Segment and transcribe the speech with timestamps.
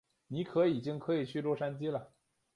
[0.29, 2.11] 尼可已经可以去洛杉矶了。